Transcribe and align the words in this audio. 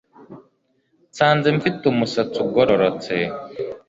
Nsanze 1.09 1.47
mfite 1.57 1.81
umusatsi 1.91 2.37
ugororotse 2.45 3.15